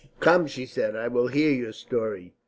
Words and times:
"Come," 0.19 0.47
she 0.47 0.65
said, 0.65 0.95
"I 0.95 1.09
will 1.09 1.27
hear 1.27 1.51
your 1.51 1.73
story. 1.73 2.33